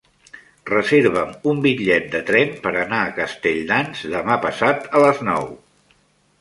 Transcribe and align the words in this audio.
Reserva'm 0.69 1.35
un 1.51 1.61
bitllet 1.65 2.07
de 2.15 2.23
tren 2.31 2.57
per 2.65 2.73
anar 2.81 3.03
a 3.09 3.13
Castelldans 3.21 4.03
demà 4.17 4.41
passat 4.49 4.93
a 5.01 5.07
les 5.09 5.25
nou. 5.33 5.51